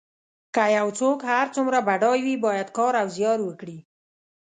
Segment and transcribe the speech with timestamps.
[0.55, 3.77] که یو څوک هر څومره بډای وي باید کار او زیار وکړي.